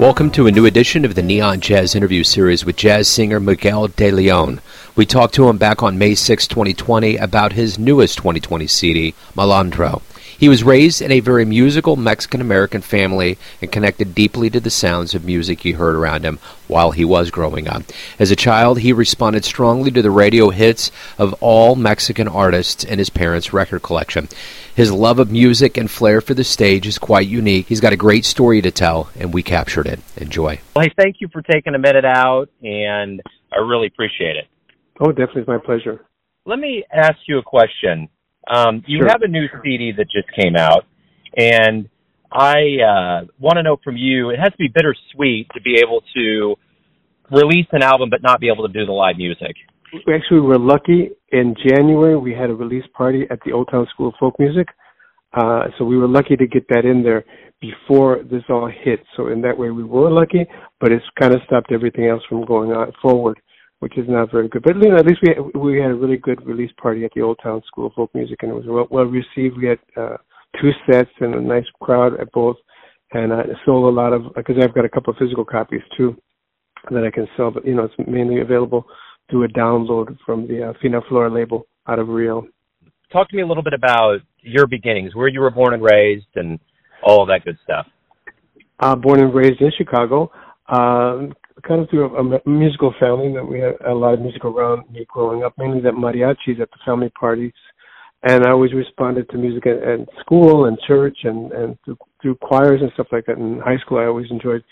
Welcome 0.00 0.30
to 0.30 0.46
a 0.46 0.50
new 0.50 0.64
edition 0.64 1.04
of 1.04 1.14
the 1.14 1.22
Neon 1.22 1.60
Jazz 1.60 1.94
interview 1.94 2.24
series 2.24 2.64
with 2.64 2.76
jazz 2.76 3.06
singer 3.06 3.38
Miguel 3.38 3.88
De 3.88 4.10
Leon. 4.10 4.62
We 4.96 5.04
talked 5.04 5.34
to 5.34 5.46
him 5.46 5.58
back 5.58 5.82
on 5.82 5.98
May 5.98 6.14
6, 6.14 6.46
2020, 6.46 7.18
about 7.18 7.52
his 7.52 7.78
newest 7.78 8.16
2020 8.16 8.66
CD, 8.66 9.14
Malandro. 9.36 10.00
He 10.40 10.48
was 10.48 10.64
raised 10.64 11.02
in 11.02 11.12
a 11.12 11.20
very 11.20 11.44
musical 11.44 11.96
Mexican 11.96 12.40
American 12.40 12.80
family 12.80 13.36
and 13.60 13.70
connected 13.70 14.14
deeply 14.14 14.48
to 14.48 14.58
the 14.58 14.70
sounds 14.70 15.14
of 15.14 15.22
music 15.22 15.60
he 15.60 15.72
heard 15.72 15.94
around 15.94 16.24
him 16.24 16.38
while 16.66 16.92
he 16.92 17.04
was 17.04 17.30
growing 17.30 17.68
up. 17.68 17.82
As 18.18 18.30
a 18.30 18.36
child, 18.36 18.78
he 18.78 18.94
responded 18.94 19.44
strongly 19.44 19.90
to 19.90 20.00
the 20.00 20.10
radio 20.10 20.48
hits 20.48 20.90
of 21.18 21.34
all 21.42 21.76
Mexican 21.76 22.26
artists 22.26 22.84
in 22.84 22.98
his 22.98 23.10
parents' 23.10 23.52
record 23.52 23.82
collection. 23.82 24.28
His 24.74 24.90
love 24.90 25.18
of 25.18 25.30
music 25.30 25.76
and 25.76 25.90
flair 25.90 26.22
for 26.22 26.32
the 26.32 26.42
stage 26.42 26.86
is 26.86 26.96
quite 26.96 27.28
unique. 27.28 27.66
He's 27.66 27.82
got 27.82 27.92
a 27.92 27.96
great 27.96 28.24
story 28.24 28.62
to 28.62 28.70
tell, 28.70 29.10
and 29.18 29.34
we 29.34 29.42
captured 29.42 29.86
it. 29.86 30.00
Enjoy. 30.16 30.58
Well, 30.74 30.86
hey, 30.86 30.94
thank 30.96 31.16
you 31.20 31.28
for 31.30 31.42
taking 31.42 31.74
a 31.74 31.78
minute 31.78 32.06
out, 32.06 32.48
and 32.62 33.20
I 33.52 33.58
really 33.58 33.88
appreciate 33.88 34.36
it. 34.36 34.46
Oh, 35.00 35.12
definitely, 35.12 35.42
it's 35.42 35.48
my 35.48 35.58
pleasure. 35.58 36.06
Let 36.46 36.58
me 36.58 36.82
ask 36.90 37.18
you 37.28 37.36
a 37.36 37.42
question. 37.42 38.08
Um, 38.52 38.82
you 38.86 38.98
Sure. 38.98 39.08
have 39.08 39.22
a 39.22 39.28
new 39.28 39.46
CD 39.62 39.92
that 39.92 40.06
just 40.10 40.28
came 40.34 40.56
out, 40.56 40.84
and 41.36 41.88
I 42.32 42.78
uh, 42.82 43.26
want 43.38 43.56
to 43.56 43.62
know 43.62 43.76
from 43.82 43.96
you. 43.96 44.30
It 44.30 44.38
has 44.38 44.50
to 44.52 44.58
be 44.58 44.68
bittersweet 44.68 45.48
to 45.54 45.60
be 45.60 45.76
able 45.82 46.02
to 46.14 46.56
release 47.30 47.66
an 47.72 47.82
album 47.82 48.10
but 48.10 48.22
not 48.22 48.40
be 48.40 48.48
able 48.48 48.66
to 48.66 48.72
do 48.72 48.84
the 48.86 48.92
live 48.92 49.16
music. 49.16 49.54
Actually, 49.86 50.02
We 50.06 50.14
actually 50.14 50.40
were 50.40 50.58
lucky. 50.58 51.10
In 51.32 51.54
January, 51.68 52.16
we 52.16 52.32
had 52.34 52.50
a 52.50 52.54
release 52.54 52.84
party 52.96 53.26
at 53.30 53.38
the 53.44 53.52
Old 53.52 53.68
Town 53.70 53.86
School 53.94 54.08
of 54.08 54.14
Folk 54.18 54.34
Music. 54.38 54.68
Uh, 55.32 55.64
so 55.78 55.84
we 55.84 55.96
were 55.96 56.08
lucky 56.08 56.36
to 56.36 56.46
get 56.46 56.66
that 56.68 56.84
in 56.84 57.02
there 57.04 57.24
before 57.60 58.22
this 58.30 58.42
all 58.48 58.68
hit. 58.84 59.00
So 59.16 59.28
in 59.28 59.40
that 59.42 59.56
way, 59.56 59.70
we 59.70 59.84
were 59.84 60.10
lucky, 60.10 60.46
but 60.80 60.90
it's 60.90 61.04
kind 61.20 61.34
of 61.34 61.40
stopped 61.46 61.70
everything 61.72 62.06
else 62.06 62.22
from 62.28 62.44
going 62.44 62.72
on 62.72 62.92
forward, 63.00 63.38
which 63.80 63.98
is 63.98 64.06
not 64.08 64.30
very 64.30 64.48
good. 64.48 64.62
But 64.62 64.76
you 64.76 64.90
know, 64.90 64.96
at 64.96 65.06
least 65.06 65.20
we 65.22 65.60
we 65.60 65.80
had 65.80 65.90
a 65.90 65.94
really 65.94 66.16
good 66.16 66.46
release 66.46 66.70
party 66.80 67.04
at 67.04 67.10
the 67.14 67.22
Old 67.22 67.38
Town 67.42 67.62
School 67.66 67.86
of 67.88 67.92
Folk 67.94 68.14
Music, 68.14 68.38
and 68.42 68.52
it 68.52 68.54
was 68.54 68.64
well, 68.66 68.86
well 68.90 69.04
received. 69.04 69.58
We 69.58 69.68
had 69.68 69.78
uh, 69.96 70.16
two 70.60 70.70
sets 70.90 71.10
and 71.20 71.34
a 71.34 71.40
nice 71.40 71.64
crowd 71.80 72.18
at 72.20 72.30
both, 72.32 72.56
and 73.12 73.32
I 73.32 73.42
sold 73.64 73.92
a 73.92 73.96
lot 74.00 74.12
of 74.12 74.34
because 74.36 74.56
I've 74.62 74.74
got 74.74 74.84
a 74.84 74.88
couple 74.88 75.12
of 75.12 75.18
physical 75.18 75.44
copies 75.44 75.82
too 75.96 76.16
that 76.90 77.04
I 77.04 77.10
can 77.10 77.26
sell. 77.36 77.50
But 77.50 77.66
you 77.66 77.74
know, 77.74 77.84
it's 77.84 78.08
mainly 78.08 78.40
available 78.40 78.84
through 79.30 79.44
a 79.44 79.48
download 79.48 80.16
from 80.24 80.46
the 80.46 80.70
uh, 80.70 80.72
Fina 80.80 81.00
Flora 81.08 81.32
label 81.32 81.66
out 81.86 81.98
of 81.98 82.08
Rio. 82.08 82.46
Talk 83.12 83.28
to 83.30 83.36
me 83.36 83.42
a 83.42 83.46
little 83.46 83.62
bit 83.62 83.72
about 83.72 84.18
your 84.40 84.66
beginnings, 84.66 85.14
where 85.14 85.28
you 85.28 85.40
were 85.40 85.50
born 85.50 85.74
and 85.74 85.82
raised, 85.82 86.26
and 86.36 86.58
all 87.02 87.26
that 87.26 87.44
good 87.44 87.58
stuff. 87.64 87.86
uh, 88.80 88.94
born 88.96 89.20
and 89.20 89.34
raised 89.34 89.60
in 89.60 89.70
Chicago. 89.76 90.30
Um, 90.68 91.34
kind 91.66 91.82
of 91.82 91.90
through 91.90 92.16
a, 92.16 92.36
a 92.36 92.48
musical 92.48 92.94
family 92.98 93.32
that 93.34 93.44
we 93.44 93.60
had 93.60 93.74
a 93.86 93.94
lot 93.94 94.14
of 94.14 94.20
music 94.20 94.44
around 94.44 94.90
me 94.90 95.06
growing 95.08 95.44
up, 95.44 95.54
mainly 95.58 95.80
the 95.80 95.90
mariachis 95.90 96.60
at 96.60 96.70
the 96.70 96.78
family 96.84 97.10
parties. 97.10 97.52
And 98.22 98.44
I 98.44 98.50
always 98.50 98.74
responded 98.74 99.28
to 99.30 99.38
music 99.38 99.66
at, 99.66 99.82
at 99.82 100.08
school 100.20 100.66
and 100.66 100.78
church 100.86 101.18
and, 101.24 101.52
and 101.52 101.78
through, 101.84 101.98
through 102.20 102.34
choirs 102.36 102.80
and 102.82 102.90
stuff 102.94 103.06
like 103.12 103.26
that. 103.26 103.38
In 103.38 103.60
high 103.64 103.78
school, 103.78 103.98
I 103.98 104.04
always 104.04 104.30
enjoyed 104.30 104.62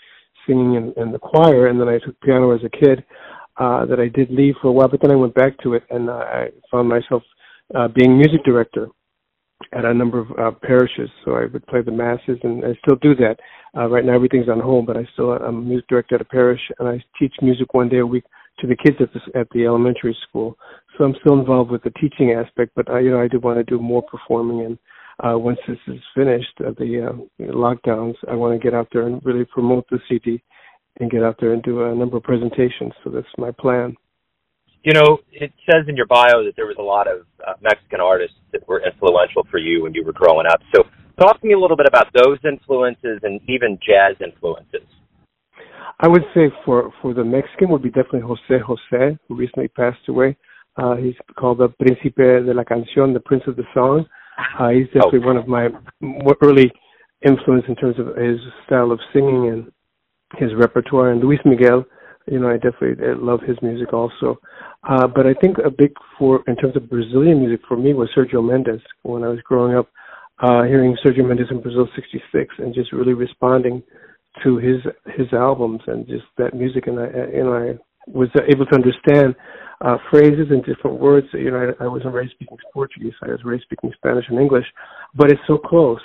singing 0.47 0.75
in, 0.75 0.93
in 1.01 1.11
the 1.11 1.19
choir. 1.19 1.67
And 1.67 1.79
then 1.79 1.89
I 1.89 1.97
took 1.97 2.19
piano 2.21 2.51
as 2.53 2.61
a 2.63 2.69
kid 2.69 3.03
uh, 3.57 3.85
that 3.85 3.99
I 3.99 4.07
did 4.07 4.29
leave 4.29 4.55
for 4.61 4.67
a 4.67 4.71
while, 4.71 4.87
but 4.87 5.01
then 5.01 5.11
I 5.11 5.15
went 5.15 5.33
back 5.33 5.57
to 5.63 5.73
it 5.73 5.83
and 5.89 6.09
I 6.09 6.49
found 6.71 6.87
myself 6.87 7.23
uh, 7.75 7.87
being 7.87 8.17
music 8.17 8.43
director 8.45 8.87
at 9.73 9.85
a 9.85 9.93
number 9.93 10.19
of 10.19 10.31
uh, 10.31 10.51
parishes. 10.63 11.09
So 11.23 11.35
I 11.35 11.45
would 11.45 11.65
play 11.67 11.81
the 11.81 11.91
masses, 11.91 12.37
and 12.43 12.63
I 12.63 12.73
still 12.83 12.97
do 13.01 13.15
that. 13.15 13.37
Uh, 13.77 13.87
right 13.87 14.05
now, 14.05 14.15
everything's 14.15 14.49
on 14.49 14.59
hold, 14.59 14.87
but 14.87 14.97
I 14.97 15.07
still 15.13 15.31
I'm 15.31 15.57
a 15.57 15.61
music 15.61 15.87
director 15.87 16.15
at 16.15 16.21
a 16.21 16.25
parish, 16.25 16.61
and 16.79 16.87
I 16.87 17.03
teach 17.19 17.33
music 17.41 17.73
one 17.73 17.89
day 17.89 17.99
a 17.99 18.05
week 18.05 18.23
to 18.59 18.67
the 18.67 18.75
kids 18.75 18.97
at 18.99 19.09
the 19.13 19.39
at 19.39 19.49
the 19.51 19.65
elementary 19.65 20.17
school. 20.27 20.57
So 20.97 21.03
I'm 21.03 21.15
still 21.21 21.39
involved 21.39 21.71
with 21.71 21.83
the 21.83 21.91
teaching 21.91 22.31
aspect, 22.31 22.71
but 22.75 22.89
I, 22.89 22.99
you 22.99 23.11
know 23.11 23.21
I 23.21 23.27
do 23.27 23.39
want 23.39 23.57
to 23.57 23.63
do 23.63 23.81
more 23.81 24.01
performing. 24.03 24.65
And 24.65 24.77
uh, 25.23 25.37
once 25.37 25.59
this 25.67 25.77
is 25.87 26.01
finished, 26.15 26.53
uh, 26.65 26.71
the 26.77 27.09
uh, 27.09 27.45
lockdowns, 27.51 28.15
I 28.29 28.35
want 28.35 28.59
to 28.59 28.63
get 28.63 28.73
out 28.73 28.87
there 28.91 29.07
and 29.07 29.23
really 29.25 29.45
promote 29.45 29.85
the 29.89 29.99
CD 30.09 30.41
and 30.99 31.11
get 31.11 31.23
out 31.23 31.37
there 31.39 31.53
and 31.53 31.63
do 31.63 31.83
a 31.83 31.95
number 31.95 32.17
of 32.17 32.23
presentations. 32.23 32.93
So 33.03 33.09
that's 33.09 33.27
my 33.37 33.51
plan. 33.51 33.95
You 34.83 34.93
know, 34.93 35.19
it 35.31 35.51
says 35.69 35.85
in 35.87 35.95
your 35.97 36.07
bio 36.07 36.43
that 36.45 36.53
there 36.55 36.65
was 36.65 36.77
a 36.79 36.83
lot 36.83 37.07
of 37.07 37.25
uh, 37.45 37.53
Mexican 37.61 37.99
artists 37.99 38.37
that 38.53 38.65
were 38.67 38.81
influential 38.85 39.45
for 39.51 39.57
you 39.57 39.83
when 39.83 39.93
you 39.93 40.05
were 40.05 40.13
growing 40.13 40.47
up. 40.47 40.61
So, 40.73 40.83
talk 41.19 41.41
to 41.41 41.47
me 41.47 41.53
a 41.53 41.59
little 41.59 41.75
bit 41.75 41.85
about 41.85 42.07
those 42.13 42.37
influences 42.47 43.19
and 43.23 43.41
even 43.49 43.77
jazz 43.85 44.15
influences. 44.23 44.87
I 45.99 46.07
would 46.07 46.23
say 46.33 46.49
for 46.65 46.93
for 47.01 47.13
the 47.13 47.25
Mexican 47.25 47.69
would 47.69 47.83
be 47.83 47.89
definitely 47.89 48.21
Jose 48.21 48.63
Jose, 48.65 49.17
who 49.27 49.35
recently 49.35 49.67
passed 49.67 50.07
away. 50.07 50.37
Uh, 50.77 50.95
he's 50.95 51.15
called 51.37 51.57
the 51.57 51.67
Príncipe 51.81 52.45
de 52.45 52.53
la 52.53 52.63
Canción, 52.63 53.13
the 53.13 53.19
Prince 53.19 53.43
of 53.47 53.57
the 53.57 53.65
Song. 53.73 54.05
Uh, 54.57 54.69
he's 54.69 54.87
definitely 54.87 55.19
one 55.19 55.35
of 55.35 55.47
my 55.47 55.67
early 56.41 56.71
influence 57.25 57.65
in 57.67 57.75
terms 57.75 57.99
of 57.99 58.15
his 58.15 58.39
style 58.65 58.91
of 58.91 58.99
singing 59.11 59.49
and 59.49 59.71
his 60.37 60.55
repertoire. 60.57 61.11
And 61.11 61.21
Luis 61.21 61.39
Miguel, 61.43 61.83
you 62.31 62.39
know, 62.39 62.49
I 62.49 62.55
definitely 62.55 63.03
uh, 63.03 63.15
love 63.17 63.41
his 63.41 63.57
music 63.61 63.93
also. 63.93 64.39
Uh, 64.87 65.07
but 65.07 65.25
I 65.25 65.33
think 65.33 65.57
a 65.57 65.69
big 65.69 65.91
for 66.17 66.43
in 66.47 66.55
terms 66.55 66.75
of 66.75 66.89
Brazilian 66.89 67.39
music 67.39 67.61
for 67.67 67.77
me 67.77 67.93
was 67.93 68.09
Sergio 68.15 68.45
Mendes 68.45 68.81
when 69.03 69.23
I 69.23 69.27
was 69.27 69.39
growing 69.43 69.75
up, 69.75 69.89
uh, 70.39 70.63
hearing 70.63 70.95
Sergio 71.03 71.27
Mendes 71.27 71.47
in 71.51 71.61
Brasil 71.61 71.87
'66 71.95 72.55
and 72.59 72.73
just 72.73 72.91
really 72.93 73.13
responding 73.13 73.83
to 74.43 74.57
his 74.57 74.81
his 75.17 75.27
albums 75.33 75.81
and 75.87 76.07
just 76.07 76.25
that 76.37 76.53
music. 76.53 76.87
And 76.87 76.99
I 76.99 77.07
you 77.33 77.43
know 77.43 77.53
I 77.53 77.77
was 78.07 78.29
able 78.47 78.65
to 78.67 78.75
understand 78.75 79.35
uh 79.81 79.97
phrases 80.09 80.47
and 80.49 80.63
different 80.63 80.99
words. 80.99 81.27
You 81.33 81.51
know 81.51 81.73
I, 81.79 81.83
I 81.83 81.87
wasn't 81.87 82.13
raised 82.13 82.31
speaking 82.33 82.57
Portuguese. 82.73 83.13
I 83.21 83.27
was 83.27 83.43
raised 83.43 83.63
speaking 83.63 83.91
Spanish 83.97 84.25
and 84.29 84.39
English 84.39 84.65
but 85.15 85.31
it's 85.31 85.41
so 85.47 85.57
close 85.57 86.01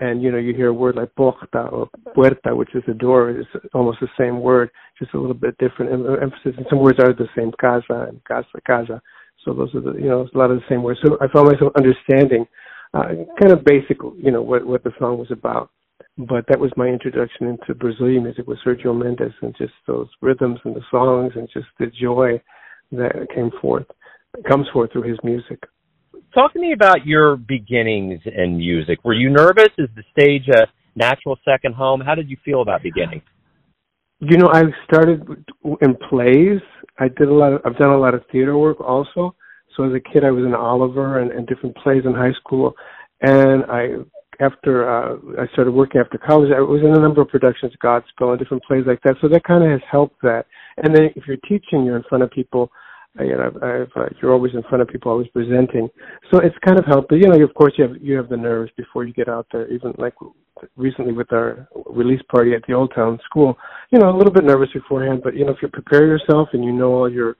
and 0.00 0.22
you 0.22 0.30
know 0.30 0.38
you 0.38 0.54
hear 0.54 0.68
a 0.68 0.74
word 0.74 0.96
like 0.96 1.14
porta 1.16 1.62
or 1.70 1.88
puerta 2.14 2.54
which 2.54 2.74
is 2.74 2.82
a 2.88 2.94
door 2.94 3.30
is 3.30 3.46
almost 3.74 3.98
the 4.00 4.08
same 4.18 4.40
word 4.40 4.70
just 4.98 5.14
a 5.14 5.18
little 5.18 5.34
bit 5.34 5.56
different 5.58 5.92
em- 5.92 6.06
emphasis. 6.22 6.54
And 6.56 6.66
some 6.68 6.80
words 6.80 6.98
are 6.98 7.12
the 7.12 7.28
same 7.36 7.52
casa 7.60 8.06
and 8.08 8.22
casa 8.24 8.60
casa. 8.66 9.00
So 9.44 9.54
those 9.54 9.74
are 9.74 9.80
the 9.80 9.92
you 9.94 10.08
know 10.08 10.28
a 10.32 10.38
lot 10.38 10.50
of 10.50 10.58
the 10.58 10.64
same 10.68 10.82
words. 10.82 11.00
So 11.04 11.16
I 11.20 11.26
found 11.32 11.48
myself 11.48 11.72
understanding 11.76 12.46
uh 12.94 13.08
kind 13.40 13.52
of 13.52 13.64
basic 13.64 13.98
you 14.16 14.30
know 14.30 14.42
what 14.42 14.66
what 14.66 14.84
the 14.84 14.92
song 14.98 15.18
was 15.18 15.30
about. 15.30 15.70
But 16.16 16.46
that 16.48 16.58
was 16.58 16.72
my 16.76 16.86
introduction 16.86 17.46
into 17.46 17.74
Brazilian 17.74 18.24
music 18.24 18.46
with 18.46 18.58
Sergio 18.66 18.96
Mendes 18.96 19.32
and 19.40 19.54
just 19.56 19.74
those 19.86 20.08
rhythms 20.20 20.58
and 20.64 20.74
the 20.74 20.82
songs 20.90 21.32
and 21.36 21.48
just 21.52 21.66
the 21.78 21.86
joy 21.86 22.40
that 22.92 23.28
came 23.34 23.50
forth 23.60 23.86
comes 24.48 24.66
forth 24.72 24.92
through 24.92 25.02
his 25.02 25.18
music. 25.22 25.62
Talk 26.34 26.52
to 26.52 26.58
me 26.58 26.72
about 26.72 27.06
your 27.06 27.36
beginnings 27.36 28.20
in 28.26 28.58
music. 28.58 28.98
Were 29.02 29.14
you 29.14 29.30
nervous? 29.30 29.68
Is 29.78 29.88
the 29.96 30.02
stage 30.12 30.46
a 30.48 30.66
natural 30.94 31.38
second 31.44 31.74
home? 31.74 32.00
How 32.00 32.14
did 32.14 32.28
you 32.28 32.36
feel 32.44 32.60
about 32.60 32.82
beginning? 32.82 33.22
You 34.20 34.36
know, 34.36 34.48
I 34.52 34.64
started 34.84 35.22
in 35.80 35.96
plays. 36.08 36.60
I 36.98 37.08
did 37.08 37.28
a 37.28 37.32
lot 37.32 37.52
of 37.54 37.60
I've 37.64 37.76
done 37.76 37.90
a 37.90 37.98
lot 37.98 38.14
of 38.14 38.22
theater 38.30 38.58
work 38.58 38.80
also. 38.80 39.34
So 39.76 39.84
as 39.84 39.92
a 39.94 40.00
kid 40.12 40.24
I 40.24 40.30
was 40.30 40.44
in 40.44 40.54
Oliver 40.54 41.20
and, 41.20 41.30
and 41.30 41.46
different 41.46 41.76
plays 41.76 42.02
in 42.04 42.12
high 42.12 42.32
school 42.32 42.74
and 43.22 43.64
I 43.70 43.94
after 44.40 44.88
uh 44.88 45.16
I 45.40 45.46
started 45.52 45.70
working 45.70 46.00
after 46.00 46.18
college, 46.18 46.50
I 46.54 46.60
was 46.60 46.82
in 46.82 46.94
a 46.94 47.00
number 47.00 47.22
of 47.22 47.28
productions, 47.28 47.72
Godspell 47.82 48.30
and 48.30 48.38
different 48.38 48.64
plays 48.64 48.84
like 48.86 49.00
that. 49.04 49.14
So 49.20 49.28
that 49.28 49.44
kind 49.44 49.64
of 49.64 49.70
has 49.70 49.80
helped 49.90 50.20
that. 50.22 50.46
And 50.76 50.94
then 50.94 51.10
if 51.16 51.26
you're 51.26 51.38
teaching, 51.48 51.84
you're 51.84 51.96
in 51.96 52.04
front 52.08 52.24
of 52.24 52.30
people. 52.30 52.70
You 53.20 53.36
know, 53.36 53.50
I've, 53.62 53.90
uh, 53.96 54.08
you're 54.20 54.32
always 54.32 54.54
in 54.54 54.62
front 54.62 54.82
of 54.82 54.88
people, 54.88 55.10
always 55.10 55.28
presenting. 55.28 55.88
So 56.30 56.38
it's 56.38 56.56
kind 56.64 56.78
of 56.78 56.84
helped. 56.86 57.08
But 57.08 57.16
you 57.16 57.26
know, 57.26 57.42
of 57.42 57.54
course, 57.54 57.72
you 57.76 57.84
have 57.84 57.96
you 58.00 58.16
have 58.16 58.28
the 58.28 58.36
nerves 58.36 58.70
before 58.76 59.04
you 59.04 59.12
get 59.12 59.28
out 59.28 59.46
there. 59.50 59.68
Even 59.72 59.92
like 59.98 60.14
recently 60.76 61.12
with 61.12 61.32
our 61.32 61.68
release 61.86 62.20
party 62.30 62.54
at 62.54 62.62
the 62.68 62.74
Old 62.74 62.92
Town 62.94 63.18
School, 63.24 63.56
you 63.90 63.98
know, 63.98 64.10
a 64.10 64.16
little 64.16 64.32
bit 64.32 64.44
nervous 64.44 64.68
beforehand. 64.72 65.22
But 65.24 65.34
you 65.34 65.44
know, 65.44 65.52
if 65.52 65.58
you 65.62 65.68
prepare 65.68 66.06
yourself 66.06 66.50
and 66.52 66.64
you 66.64 66.72
know 66.72 66.92
all 66.92 67.10
your 67.10 67.36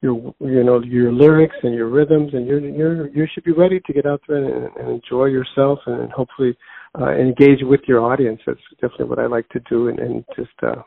your 0.00 0.34
you 0.40 0.64
know 0.64 0.82
your 0.82 1.12
lyrics 1.12 1.56
and 1.62 1.74
your 1.74 1.88
rhythms 1.88 2.30
and 2.34 2.46
you're 2.46 2.60
you're 2.60 3.08
you 3.08 3.26
should 3.32 3.44
be 3.44 3.52
ready 3.52 3.80
to 3.86 3.92
get 3.92 4.06
out 4.06 4.20
there 4.26 4.44
and, 4.44 4.76
and 4.76 4.90
enjoy 4.90 5.26
yourself 5.26 5.78
and 5.86 6.10
hopefully 6.10 6.56
uh, 7.00 7.12
engage 7.12 7.60
with 7.62 7.80
your 7.86 8.00
audience. 8.00 8.40
That's 8.46 8.58
definitely 8.80 9.06
what 9.06 9.18
I 9.18 9.26
like 9.26 9.48
to 9.50 9.60
do 9.70 9.88
and, 9.88 9.98
and 10.00 10.24
just 10.36 10.50
uh, 10.62 10.82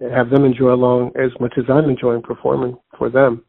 have 0.00 0.30
them 0.30 0.44
enjoy 0.44 0.72
along 0.72 1.12
as 1.16 1.30
much 1.40 1.54
as 1.58 1.64
I'm 1.68 1.88
enjoying 1.90 2.22
performing 2.22 2.76
for 2.98 3.10
them. 3.10 3.44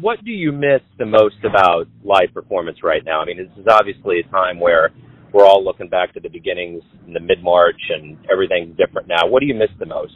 What 0.00 0.24
do 0.24 0.32
you 0.32 0.50
miss 0.50 0.80
the 0.98 1.06
most 1.06 1.36
about 1.44 1.86
live 2.02 2.34
performance 2.34 2.78
right 2.82 3.04
now? 3.04 3.20
I 3.20 3.26
mean, 3.26 3.36
this 3.36 3.46
is 3.56 3.68
obviously 3.70 4.18
a 4.18 4.28
time 4.28 4.58
where 4.58 4.90
we're 5.32 5.46
all 5.46 5.64
looking 5.64 5.88
back 5.88 6.12
to 6.14 6.20
the 6.20 6.28
beginnings 6.28 6.82
in 7.06 7.12
the 7.12 7.20
mid 7.20 7.44
March 7.44 7.80
and 7.90 8.18
everything's 8.30 8.76
different 8.76 9.06
now. 9.06 9.28
What 9.28 9.38
do 9.38 9.46
you 9.46 9.54
miss 9.54 9.70
the 9.78 9.86
most? 9.86 10.14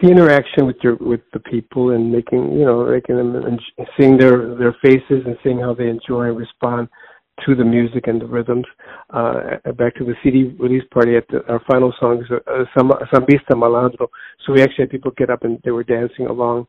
the 0.00 0.08
interaction 0.08 0.64
with 0.64 0.76
your 0.82 0.94
with 1.00 1.22
the 1.32 1.40
people 1.40 1.90
and 1.90 2.12
making 2.12 2.52
you 2.52 2.64
know 2.64 2.84
making 2.84 3.16
them 3.16 3.34
and 3.34 3.60
seeing 3.98 4.16
their 4.16 4.54
their 4.54 4.76
faces 4.80 5.26
and 5.26 5.36
seeing 5.42 5.58
how 5.58 5.74
they 5.74 5.88
enjoy 5.88 6.28
and 6.28 6.38
respond 6.38 6.88
to 7.44 7.56
the 7.56 7.64
music 7.64 8.06
and 8.06 8.20
the 8.20 8.26
rhythms. 8.26 8.64
Uh, 9.10 9.56
back 9.76 9.94
to 9.96 10.04
the 10.04 10.14
CD 10.22 10.54
release 10.58 10.84
party 10.92 11.16
at 11.16 11.26
the, 11.28 11.44
our 11.48 11.60
final 11.68 11.92
song 11.98 12.22
is 12.22 12.30
uh, 12.30 12.64
Sambista 13.12 13.54
Malandro. 13.54 14.06
So 14.44 14.52
we 14.52 14.62
actually 14.62 14.84
had 14.84 14.90
people 14.90 15.12
get 15.16 15.30
up 15.30 15.42
and 15.42 15.60
they 15.64 15.72
were 15.72 15.84
dancing 15.84 16.26
along 16.26 16.66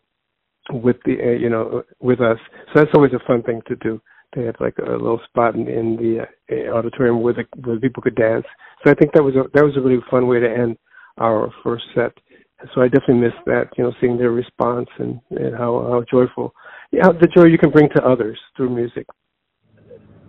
with 0.71 0.97
the 1.05 1.15
uh, 1.21 1.31
you 1.31 1.49
know 1.49 1.83
with 1.99 2.21
us. 2.21 2.37
So 2.67 2.79
that's 2.79 2.91
always 2.93 3.13
a 3.13 3.25
fun 3.27 3.43
thing 3.43 3.61
to 3.67 3.75
do. 3.77 4.01
They 4.35 4.43
had 4.43 4.57
like 4.59 4.77
a 4.77 4.91
little 4.91 5.21
spot 5.27 5.55
in, 5.55 5.67
in 5.67 5.95
the 5.95 6.27
uh, 6.51 6.77
auditorium 6.77 7.21
where 7.21 7.33
the 7.33 7.45
where 7.63 7.79
people 7.79 8.03
could 8.03 8.15
dance. 8.15 8.45
So 8.83 8.91
I 8.91 8.95
think 8.95 9.13
that 9.13 9.23
was 9.23 9.35
a 9.35 9.43
that 9.53 9.63
was 9.63 9.75
a 9.77 9.81
really 9.81 9.99
fun 10.09 10.27
way 10.27 10.39
to 10.39 10.49
end 10.49 10.77
our 11.17 11.51
first 11.63 11.85
set. 11.95 12.13
So 12.75 12.81
I 12.81 12.89
definitely 12.89 13.21
missed 13.21 13.45
that, 13.45 13.69
you 13.77 13.85
know, 13.85 13.93
seeing 14.01 14.17
their 14.17 14.31
response 14.31 14.89
and, 14.97 15.19
and 15.31 15.55
how 15.55 15.79
how 15.89 16.03
joyful, 16.11 16.53
yeah, 16.91 17.07
the 17.07 17.27
joy 17.27 17.45
you 17.45 17.57
can 17.57 17.71
bring 17.71 17.87
to 17.95 18.03
others 18.03 18.37
through 18.55 18.69
music. 18.69 19.07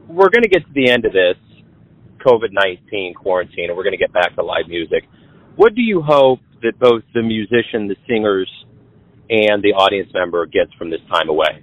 We're 0.06 0.30
going 0.30 0.44
to 0.44 0.48
get 0.48 0.64
to 0.64 0.72
the 0.72 0.90
end 0.90 1.04
of 1.04 1.12
this 1.12 1.36
COVID 2.24 2.52
nineteen 2.52 3.14
quarantine, 3.14 3.66
and 3.68 3.76
we're 3.76 3.82
going 3.82 3.98
to 3.98 4.04
get 4.04 4.12
back 4.12 4.34
to 4.36 4.42
live 4.42 4.68
music. 4.68 5.04
What 5.56 5.74
do 5.74 5.82
you 5.82 6.02
hope 6.02 6.38
that 6.62 6.78
both 6.78 7.02
the 7.14 7.22
musician, 7.22 7.88
the 7.88 7.96
singers, 8.08 8.48
and 9.30 9.62
the 9.62 9.72
audience 9.72 10.10
member 10.12 10.44
gets 10.46 10.72
from 10.74 10.90
this 10.90 11.00
time 11.10 11.28
away? 11.28 11.62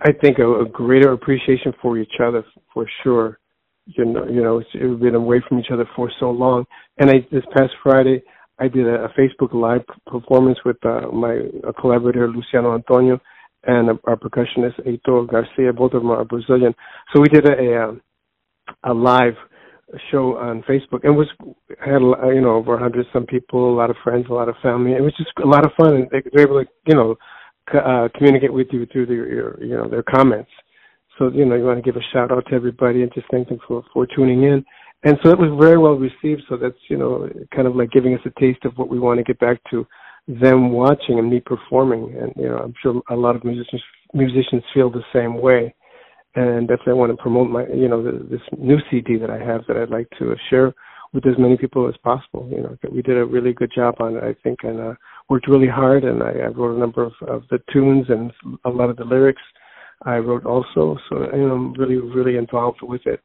I 0.00 0.12
think 0.12 0.38
a, 0.38 0.62
a 0.62 0.68
greater 0.68 1.12
appreciation 1.12 1.72
for 1.80 1.98
each 1.98 2.14
other, 2.22 2.44
for 2.72 2.86
sure. 3.02 3.38
You 3.86 4.04
know, 4.06 4.26
you 4.26 4.42
know, 4.42 4.58
it's, 4.58 4.70
we've 4.74 4.98
been 4.98 5.14
away 5.14 5.42
from 5.46 5.58
each 5.58 5.70
other 5.70 5.88
for 5.94 6.10
so 6.18 6.30
long. 6.30 6.64
And 6.98 7.10
I, 7.10 7.26
this 7.30 7.44
past 7.56 7.72
Friday, 7.82 8.22
I 8.58 8.68
did 8.68 8.86
a, 8.86 9.04
a 9.04 9.08
Facebook 9.10 9.52
live 9.52 9.82
performance 10.06 10.58
with 10.64 10.76
uh, 10.84 11.08
my 11.12 11.40
collaborator 11.80 12.28
Luciano 12.28 12.74
Antonio 12.74 13.20
and 13.64 13.90
our 14.04 14.16
percussionist 14.16 14.80
Heitor 14.86 15.28
Garcia. 15.28 15.72
Both 15.72 15.92
of 15.92 16.02
them 16.02 16.10
are 16.10 16.24
Brazilian. 16.24 16.74
So 17.12 17.20
we 17.20 17.28
did 17.28 17.46
a 17.46 17.52
a, 17.52 18.90
a 18.90 18.94
live 18.94 19.34
show 20.10 20.36
on 20.38 20.62
Facebook 20.62 21.00
and 21.04 21.16
was 21.16 21.28
had 21.84 22.00
you 22.34 22.40
know 22.40 22.56
over 22.56 22.74
a 22.74 22.78
hundred 22.78 23.06
some 23.12 23.26
people, 23.26 23.72
a 23.72 23.76
lot 23.76 23.90
of 23.90 23.96
friends, 24.02 24.26
a 24.28 24.32
lot 24.32 24.48
of 24.48 24.56
family. 24.62 24.92
It 24.92 25.02
was 25.02 25.14
just 25.16 25.30
a 25.42 25.46
lot 25.46 25.64
of 25.64 25.72
fun, 25.76 25.94
and 25.94 26.08
they 26.10 26.22
were 26.32 26.40
able 26.40 26.64
to 26.64 26.70
you 26.86 26.94
know 26.94 27.16
uh, 27.72 28.08
communicate 28.16 28.52
with 28.52 28.68
you 28.72 28.86
through 28.86 29.06
their 29.06 29.32
your, 29.32 29.64
you 29.64 29.76
know 29.76 29.88
their 29.88 30.02
comments. 30.02 30.50
So 31.18 31.30
you 31.30 31.44
know 31.44 31.54
you 31.54 31.64
want 31.64 31.82
to 31.82 31.82
give 31.82 31.96
a 31.96 32.04
shout 32.12 32.32
out 32.32 32.46
to 32.48 32.54
everybody 32.54 33.02
and 33.02 33.12
just 33.14 33.26
thank 33.30 33.48
them 33.48 33.58
for 33.66 33.84
for 33.92 34.06
tuning 34.06 34.42
in. 34.44 34.64
And 35.04 35.18
so 35.22 35.30
it 35.30 35.38
was 35.38 35.50
very 35.60 35.76
well 35.76 35.94
received. 35.94 36.42
So 36.48 36.56
that's 36.56 36.78
you 36.88 36.96
know 36.96 37.28
kind 37.54 37.66
of 37.66 37.76
like 37.76 37.90
giving 37.90 38.14
us 38.14 38.20
a 38.24 38.40
taste 38.40 38.64
of 38.64 38.76
what 38.76 38.88
we 38.88 38.98
want 38.98 39.18
to 39.18 39.24
get 39.24 39.38
back 39.38 39.60
to 39.70 39.86
them 40.26 40.72
watching 40.72 41.18
and 41.18 41.30
me 41.30 41.40
performing. 41.40 42.14
And 42.20 42.32
you 42.36 42.48
know 42.48 42.58
I'm 42.58 42.74
sure 42.82 43.02
a 43.10 43.16
lot 43.16 43.36
of 43.36 43.44
musicians 43.44 43.82
musicians 44.12 44.62
feel 44.72 44.90
the 44.90 45.04
same 45.12 45.40
way 45.40 45.74
and 46.34 46.66
definitely 46.66 46.92
I 46.92 46.96
want 46.96 47.12
to 47.12 47.22
promote 47.22 47.50
my, 47.50 47.66
you 47.68 47.88
know, 47.88 48.02
the, 48.02 48.24
this 48.28 48.40
new 48.58 48.78
CD 48.90 49.16
that 49.18 49.30
I 49.30 49.38
have 49.38 49.62
that 49.68 49.76
I'd 49.76 49.90
like 49.90 50.08
to 50.18 50.34
share 50.50 50.74
with 51.12 51.26
as 51.26 51.38
many 51.38 51.56
people 51.56 51.88
as 51.88 51.94
possible. 52.02 52.48
You 52.50 52.62
know, 52.62 52.76
we 52.90 53.02
did 53.02 53.16
a 53.16 53.24
really 53.24 53.52
good 53.52 53.70
job 53.72 53.94
on 54.00 54.16
it, 54.16 54.24
I 54.24 54.34
think, 54.42 54.60
and 54.64 54.80
uh, 54.80 54.94
worked 55.28 55.46
really 55.48 55.68
hard. 55.68 56.02
And 56.04 56.22
I, 56.22 56.30
I 56.30 56.46
wrote 56.48 56.76
a 56.76 56.80
number 56.80 57.04
of, 57.04 57.12
of 57.28 57.44
the 57.50 57.60
tunes 57.72 58.06
and 58.08 58.32
a 58.64 58.68
lot 58.70 58.90
of 58.90 58.96
the 58.96 59.04
lyrics 59.04 59.42
I 60.02 60.16
wrote 60.16 60.44
also. 60.44 60.98
So 61.08 61.28
you 61.32 61.46
know, 61.46 61.54
I'm 61.54 61.72
really, 61.74 61.96
really 61.96 62.36
involved 62.36 62.80
with 62.82 63.06
it 63.06 63.20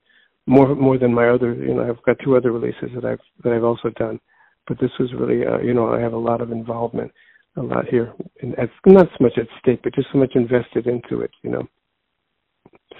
more 0.46 0.76
more 0.76 1.00
than 1.00 1.14
my 1.14 1.30
other. 1.30 1.54
You 1.56 1.74
know, 1.74 1.90
I've 1.90 2.04
got 2.04 2.18
two 2.24 2.38
other 2.38 2.52
releases 2.52 2.90
that 2.94 3.06
I've 3.06 3.20
that 3.44 3.54
I've 3.54 3.64
also 3.64 3.90
done, 3.90 4.20
but 4.68 4.80
this 4.80 4.92
was 5.00 5.12
really, 5.14 5.46
uh, 5.46 5.58
you 5.60 5.74
know, 5.74 5.92
I 5.92 6.00
have 6.00 6.14
a 6.14 6.18
lot 6.18 6.42
of 6.42 6.52
involvement, 6.52 7.12
a 7.58 7.62
lot 7.62 7.88
here, 7.88 8.14
and 8.42 8.56
not 8.86 9.08
so 9.08 9.24
much 9.24 9.38
at 9.38 9.48
stake, 9.60 9.82
but 9.84 9.96
just 9.96 10.10
so 10.12 10.20
much 10.20 10.34
invested 10.36 10.86
into 10.86 11.22
it. 11.22 11.32
You 11.42 11.50
know 11.50 11.68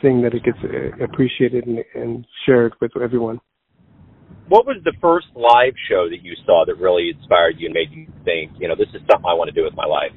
seeing 0.02 0.22
that 0.22 0.34
it 0.34 0.44
gets 0.44 0.58
uh, 0.64 1.04
appreciated 1.04 1.66
and, 1.66 1.80
and 1.96 2.26
shared 2.46 2.74
with 2.82 2.92
everyone. 3.02 3.40
What 4.48 4.66
was 4.66 4.78
the 4.84 4.94
first 5.00 5.28
live 5.36 5.74
show 5.90 6.10
that 6.10 6.24
you 6.24 6.34
saw 6.46 6.66
that 6.66 6.76
really 6.80 7.12
inspired 7.16 7.56
you 7.60 7.68
and 7.68 7.74
made 7.74 7.92
you 7.92 8.08
think, 8.26 8.52
you 8.60 8.68
know, 8.68 8.76
this 8.76 8.88
is 8.94 9.02
something 9.10 9.30
I 9.30 9.34
want 9.34 9.50
to 9.50 9.54
do 9.54 9.64
with 9.64 9.76
my 9.76 9.86
life? 9.86 10.12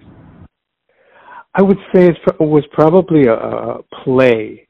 I 1.54 1.62
would 1.62 1.76
say 1.94 2.06
it 2.06 2.40
was 2.40 2.64
probably 2.72 3.26
a, 3.28 3.82
play. 4.04 4.68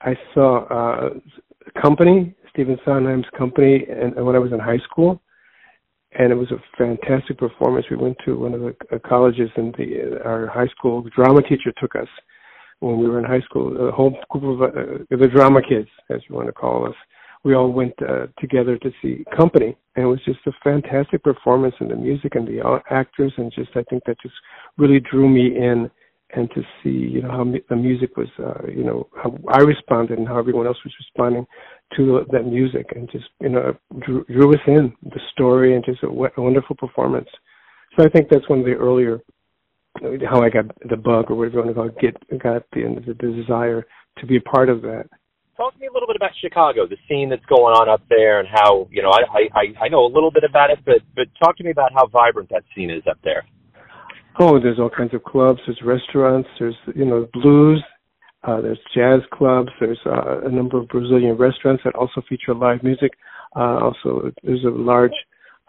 I 0.00 0.14
saw 0.34 0.66
uh, 0.66 1.08
Company, 1.80 2.34
Stephen 2.50 2.78
Sondheim's 2.84 3.26
Company, 3.36 3.86
and 3.88 4.24
when 4.24 4.36
I 4.36 4.38
was 4.38 4.52
in 4.52 4.60
high 4.60 4.78
school, 4.88 5.20
and 6.12 6.32
it 6.32 6.36
was 6.36 6.50
a 6.52 6.62
fantastic 6.78 7.38
performance. 7.38 7.86
We 7.90 7.96
went 7.96 8.16
to 8.24 8.38
one 8.38 8.54
of 8.54 8.60
the 8.60 8.74
uh, 8.92 8.98
colleges, 9.04 9.50
and 9.56 9.74
the 9.74 10.20
our 10.24 10.46
high 10.46 10.66
school 10.68 11.04
drama 11.14 11.42
teacher 11.42 11.72
took 11.80 11.94
us 11.96 12.08
when 12.80 12.98
we 12.98 13.08
were 13.08 13.18
in 13.18 13.24
high 13.24 13.40
school. 13.40 13.88
A 13.88 13.92
whole 13.92 14.16
group 14.30 14.60
of 14.60 14.62
uh, 14.62 15.04
the 15.10 15.28
drama 15.28 15.60
kids, 15.66 15.88
as 16.10 16.20
you 16.28 16.34
want 16.34 16.48
to 16.48 16.52
call 16.52 16.86
us, 16.86 16.94
we 17.44 17.54
all 17.54 17.70
went 17.72 17.94
uh, 18.02 18.26
together 18.38 18.76
to 18.78 18.90
see 19.00 19.24
Company, 19.36 19.76
and 19.96 20.04
it 20.04 20.08
was 20.08 20.20
just 20.24 20.40
a 20.46 20.52
fantastic 20.62 21.22
performance, 21.22 21.74
and 21.80 21.90
the 21.90 21.96
music 21.96 22.34
and 22.34 22.46
the 22.46 22.80
actors, 22.90 23.32
and 23.36 23.52
just 23.52 23.70
I 23.74 23.82
think 23.84 24.02
that 24.06 24.20
just 24.20 24.34
really 24.76 25.00
drew 25.00 25.28
me 25.28 25.56
in, 25.56 25.90
and 26.34 26.50
to 26.50 26.62
see 26.82 26.90
you 26.90 27.22
know 27.22 27.30
how 27.30 27.44
the 27.68 27.76
music 27.76 28.16
was, 28.16 28.28
uh, 28.38 28.66
you 28.66 28.84
know 28.84 29.08
how 29.22 29.36
I 29.48 29.62
responded 29.62 30.18
and 30.18 30.28
how 30.28 30.38
everyone 30.38 30.66
else 30.66 30.78
was 30.84 30.94
responding 30.98 31.46
to 31.96 32.26
that 32.30 32.44
music, 32.44 32.92
and 32.94 33.10
just 33.10 33.26
you 33.40 33.48
know 33.48 33.74
drew, 34.00 34.24
drew 34.24 34.52
us 34.52 34.60
in 34.66 34.92
the 35.02 35.20
story 35.32 35.74
and 35.74 35.84
just 35.84 36.02
a, 36.02 36.08
a 36.08 36.42
wonderful 36.42 36.76
performance. 36.76 37.28
So 37.96 38.04
I 38.04 38.08
think 38.10 38.28
that's 38.28 38.48
one 38.48 38.60
of 38.60 38.66
the 38.66 38.74
earlier 38.74 39.20
how 40.28 40.42
I 40.42 40.50
got 40.50 40.66
the 40.88 40.96
bug 40.96 41.30
or 41.30 41.36
whatever 41.36 41.58
you 41.58 41.64
want 41.64 41.68
to 41.68 41.74
call 41.74 41.88
it, 41.88 41.98
get 41.98 42.42
got 42.42 42.62
the, 42.72 43.02
the 43.06 43.14
desire 43.14 43.86
to 44.18 44.26
be 44.26 44.36
a 44.36 44.40
part 44.40 44.68
of 44.68 44.82
that. 44.82 45.04
Talk 45.56 45.74
to 45.74 45.80
me 45.80 45.88
a 45.88 45.92
little 45.92 46.06
bit 46.06 46.16
about 46.16 46.30
Chicago, 46.40 46.86
the 46.86 46.96
scene 47.06 47.28
that's 47.28 47.44
going 47.44 47.74
on 47.74 47.88
up 47.88 48.00
there, 48.08 48.40
and 48.40 48.48
how 48.50 48.88
you 48.90 49.02
know 49.02 49.10
I 49.10 49.48
I 49.54 49.84
I 49.84 49.88
know 49.88 50.04
a 50.04 50.12
little 50.12 50.30
bit 50.30 50.44
about 50.44 50.70
it, 50.70 50.78
but 50.84 51.02
but 51.14 51.26
talk 51.42 51.56
to 51.58 51.64
me 51.64 51.70
about 51.70 51.92
how 51.92 52.06
vibrant 52.06 52.48
that 52.50 52.64
scene 52.74 52.90
is 52.90 53.02
up 53.08 53.18
there. 53.22 53.44
Oh, 54.38 54.58
there's 54.58 54.78
all 54.78 54.88
kinds 54.88 55.12
of 55.12 55.22
clubs. 55.22 55.60
There's 55.66 55.80
restaurants. 55.84 56.48
There's 56.58 56.76
you 56.94 57.04
know 57.04 57.28
blues. 57.32 57.82
Uh, 58.42 58.62
there's 58.62 58.78
jazz 58.94 59.20
clubs. 59.34 59.68
There's 59.80 60.00
uh, 60.06 60.46
a 60.46 60.50
number 60.50 60.78
of 60.78 60.88
Brazilian 60.88 61.36
restaurants 61.36 61.82
that 61.84 61.94
also 61.94 62.22
feature 62.26 62.54
live 62.54 62.82
music. 62.82 63.10
Uh, 63.54 63.80
also, 63.82 64.32
there's 64.42 64.64
a 64.64 64.70
large 64.70 65.12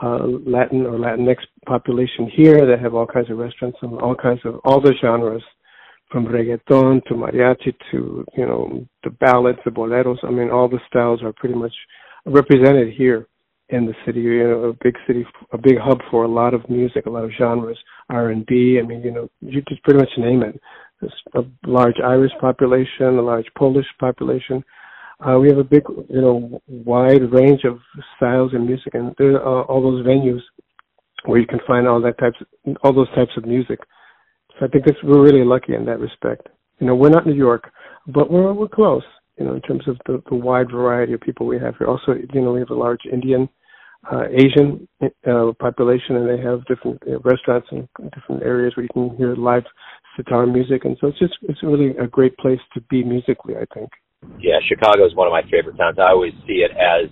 uh, 0.02 0.26
Latin 0.46 0.86
or 0.86 0.98
Latinx 0.98 1.38
population 1.66 2.30
here 2.36 2.66
that 2.66 2.80
have 2.82 2.96
all 2.96 3.06
kinds 3.06 3.30
of 3.30 3.38
restaurants 3.38 3.78
and 3.82 4.00
all 4.00 4.16
kinds 4.16 4.40
of 4.46 4.60
all 4.64 4.82
the 4.82 4.94
genres, 5.02 5.44
from 6.12 6.26
reggaeton 6.26 7.04
to 7.06 7.14
mariachi 7.14 7.74
to 7.92 8.26
you 8.36 8.46
know 8.46 8.86
the 9.04 9.10
ballads, 9.10 9.60
the 9.64 9.72
boleros. 9.72 10.18
I 10.24 10.32
mean, 10.32 10.50
all 10.50 10.68
the 10.68 10.80
styles 10.88 11.24
are 11.24 11.34
pretty 11.34 11.56
much 11.56 11.74
represented 12.26 12.94
here 12.94 13.28
in 13.70 13.86
the 13.86 13.94
city. 14.06 14.22
You 14.22 14.48
know, 14.50 14.64
a 14.66 14.74
big 14.84 14.96
city, 15.08 15.26
a 15.52 15.58
big 15.58 15.78
hub 15.80 16.00
for 16.10 16.24
a 16.24 16.28
lot 16.28 16.54
of 16.54 16.70
music, 16.70 17.06
a 17.06 17.10
lot 17.10 17.24
of 17.24 17.32
genres, 17.38 17.78
R 18.10 18.30
and 18.30 18.46
B. 18.46 18.80
I 18.82 18.86
mean, 18.86 19.02
you 19.02 19.12
know, 19.12 19.30
you 19.40 19.62
just 19.68 19.84
pretty 19.84 20.00
much 20.00 20.12
name 20.18 20.44
it. 20.44 20.60
There's 21.00 21.14
a 21.34 21.42
large 21.66 21.96
Irish 22.04 22.34
population, 22.40 23.18
a 23.18 23.22
large 23.22 23.48
Polish 23.58 23.88
population, 24.00 24.64
uh, 25.26 25.38
we 25.38 25.50
have 25.50 25.58
a 25.58 25.64
big, 25.64 25.84
you 26.10 26.22
know, 26.22 26.62
wide 26.68 27.32
range 27.32 27.62
of 27.64 27.80
styles 28.18 28.52
and 28.54 28.66
music, 28.66 28.94
and 28.96 29.14
there 29.18 29.36
are 29.36 29.64
all 29.66 29.82
those 29.82 30.06
venues 30.06 30.42
where 31.26 31.40
you 31.40 31.46
can 31.46 31.60
find 31.68 31.88
all 31.88 32.02
that 32.02 32.18
types, 32.18 32.38
all 32.84 32.94
those 32.94 33.10
types 33.16 33.32
of 33.38 33.46
music. 33.46 33.80
So 34.60 34.66
I 34.66 34.70
think 34.70 34.86
it's, 34.88 34.98
we're 35.04 35.22
really 35.22 35.46
lucky 35.46 35.76
in 35.76 35.86
that 35.86 36.00
respect. 36.00 36.48
You 36.80 36.88
know, 36.88 36.96
we're 36.96 37.10
not 37.10 37.28
New 37.28 37.36
York, 37.36 37.72
but 38.08 38.32
we're 38.32 38.54
we're 38.54 38.68
close. 38.68 39.04
You 39.38 39.46
know, 39.46 39.54
in 39.54 39.62
terms 39.62 39.88
of 39.88 39.98
the, 40.06 40.22
the 40.30 40.36
wide 40.36 40.72
variety 40.72 41.14
of 41.14 41.22
people 41.22 41.48
we 41.48 41.60
have 41.60 41.76
here. 41.78 41.88
Also, 41.88 42.14
you 42.34 42.42
know, 42.42 42.54
we 42.54 42.60
have 42.60 42.70
a 42.70 42.76
large 42.76 43.02
Indian, 43.12 43.50
uh, 44.12 44.24
Asian 44.30 44.88
uh, 45.02 45.52
population, 45.60 46.16
and 46.16 46.28
they 46.30 46.42
have 46.44 46.66
different 46.66 47.02
you 47.06 47.14
know, 47.14 47.22
restaurants 47.24 47.68
and 47.72 47.88
different 48.14 48.44
areas 48.44 48.74
where 48.76 48.84
you 48.84 48.90
can 48.94 49.16
hear 49.18 49.36
live 49.36 49.64
sitar 50.18 50.46
music, 50.48 50.86
and 50.86 50.98
so 51.00 51.08
it's 51.08 51.20
just 51.20 51.34
it's 51.44 51.62
really 51.64 51.96
a 51.98 52.08
great 52.08 52.36
place 52.38 52.60
to 52.74 52.82
be 52.90 53.04
musically. 53.04 53.56
I 53.56 53.66
think. 53.74 53.90
Yeah, 54.42 54.58
Chicago 54.68 55.06
is 55.06 55.16
one 55.16 55.28
of 55.28 55.32
my 55.32 55.44
favorite 55.50 55.78
towns. 55.78 55.98
I 56.00 56.10
always 56.10 56.34
see 56.48 56.66
it 56.66 56.72
as 56.72 57.10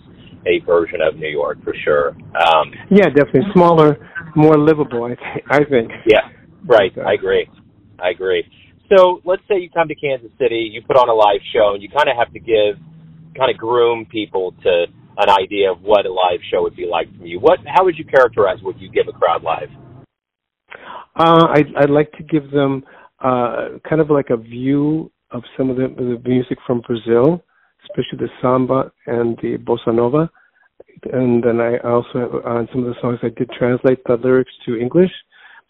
a 0.48 0.66
version 0.66 1.00
of 1.02 1.16
New 1.16 1.30
York 1.30 1.64
for 1.64 1.74
sure. 1.84 2.10
Um, 2.10 2.74
yeah, 2.90 3.06
definitely 3.06 3.50
smaller, 3.54 3.98
more 4.36 4.58
livable. 4.58 5.04
I 5.04 5.16
think. 5.16 5.46
I 5.50 5.64
think. 5.64 5.92
Yeah, 6.06 6.30
right. 6.66 6.92
I 7.06 7.14
agree. 7.14 7.48
I 8.00 8.10
agree. 8.10 8.44
So 8.96 9.22
let's 9.26 9.44
say 9.48 9.60
you 9.60 9.70
come 9.70 9.88
to 9.88 9.96
Kansas 9.96 10.32
City, 10.40 10.70
you 10.72 10.82
put 10.82 10.98
on 10.98 11.10
a 11.10 11.14
live 11.14 11.42
show, 11.54 11.74
and 11.74 11.84
you 11.84 11.90
kind 11.90 12.10
of 12.10 12.18
have 12.18 12.34
to 12.34 12.40
give, 12.40 12.82
kind 13.38 13.52
of 13.52 13.58
groom 13.58 14.08
people 14.10 14.56
to 14.64 14.86
an 15.18 15.30
idea 15.30 15.72
of 15.72 15.82
what 15.82 16.06
a 16.06 16.12
live 16.12 16.40
show 16.52 16.64
would 16.64 16.76
be 16.76 16.88
like 16.90 17.16
from 17.16 17.28
you. 17.28 17.40
What? 17.40 17.60
How 17.68 17.84
would 17.84 17.98
you 17.98 18.06
characterize 18.06 18.58
what 18.62 18.80
you 18.80 18.90
give 18.90 19.08
a 19.08 19.12
crowd 19.12 19.44
live? 19.44 19.70
Uh, 21.16 21.48
I'd, 21.54 21.76
I'd 21.78 21.90
like 21.90 22.12
to 22.14 22.24
give 22.24 22.50
them 22.50 22.84
uh, 23.20 23.78
kind 23.88 24.02
of 24.02 24.10
like 24.10 24.30
a 24.30 24.38
view 24.38 25.12
of 25.32 25.44
some 25.58 25.70
of 25.70 25.78
the, 25.78 25.88
the 25.98 26.22
music 26.28 26.58
from 26.66 26.82
Brazil, 26.82 27.44
especially 27.84 28.26
the 28.26 28.30
samba 28.42 28.92
and 29.08 29.38
the 29.42 29.58
bossa 29.58 29.94
nova. 29.94 30.30
And 31.14 31.44
then 31.44 31.60
I 31.62 31.78
also, 31.78 32.42
on 32.46 32.68
some 32.72 32.86
of 32.86 32.94
the 32.94 33.00
songs, 33.02 33.20
I 33.24 33.30
did 33.30 33.50
translate 33.58 34.04
the 34.06 34.18
lyrics 34.18 34.52
to 34.66 34.76
English 34.78 35.12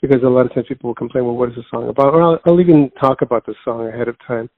because 0.02 0.24
a 0.24 0.30
lot 0.30 0.46
of 0.46 0.54
times 0.54 0.68
people 0.68 0.90
will 0.90 0.96
complain, 0.96 1.26
well, 1.26 1.36
what 1.36 1.50
is 1.50 1.56
the 1.56 1.64
song 1.70 1.90
about? 1.90 2.14
Or 2.14 2.22
I'll, 2.22 2.40
I'll 2.46 2.62
even 2.62 2.90
talk 3.00 3.22
about 3.22 3.46
the 3.46 3.56
song 3.66 3.88
ahead 3.88 4.08
of 4.08 4.16
time. 4.26 4.50